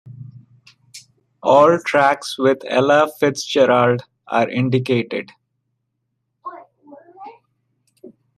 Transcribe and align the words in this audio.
All 1.43 1.77
tracks 1.77 2.35
with 2.39 2.57
Ella 2.65 3.07
Fitzgerald 3.19 4.01
are 4.29 4.49
indicated. 4.49 5.31